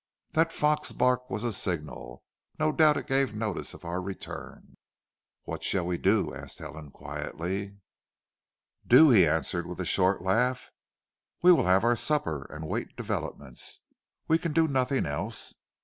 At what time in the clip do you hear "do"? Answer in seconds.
5.99-6.33, 8.87-9.11, 14.53-14.67